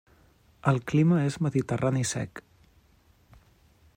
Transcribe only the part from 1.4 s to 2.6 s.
mediterrani sec.